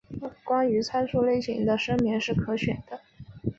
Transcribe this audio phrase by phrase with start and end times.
[0.43, 3.01] 关于参数类型的声明是可选的。